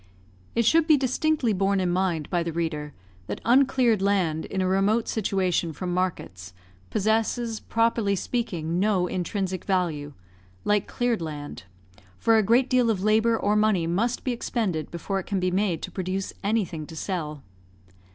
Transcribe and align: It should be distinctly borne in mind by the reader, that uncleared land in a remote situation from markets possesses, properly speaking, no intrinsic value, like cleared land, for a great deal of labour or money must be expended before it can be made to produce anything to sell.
It 0.55 0.65
should 0.65 0.87
be 0.87 0.97
distinctly 0.97 1.53
borne 1.53 1.79
in 1.79 1.91
mind 1.91 2.27
by 2.31 2.41
the 2.41 2.51
reader, 2.51 2.91
that 3.27 3.39
uncleared 3.45 4.01
land 4.01 4.45
in 4.45 4.59
a 4.59 4.67
remote 4.67 5.07
situation 5.07 5.73
from 5.73 5.93
markets 5.93 6.55
possesses, 6.89 7.59
properly 7.59 8.15
speaking, 8.15 8.79
no 8.79 9.05
intrinsic 9.05 9.63
value, 9.63 10.13
like 10.65 10.87
cleared 10.87 11.21
land, 11.21 11.65
for 12.17 12.35
a 12.39 12.41
great 12.41 12.67
deal 12.67 12.89
of 12.89 13.03
labour 13.03 13.37
or 13.37 13.55
money 13.55 13.85
must 13.85 14.23
be 14.23 14.31
expended 14.31 14.89
before 14.89 15.19
it 15.19 15.27
can 15.27 15.39
be 15.39 15.51
made 15.51 15.83
to 15.83 15.91
produce 15.91 16.33
anything 16.43 16.87
to 16.87 16.95
sell. 16.95 17.43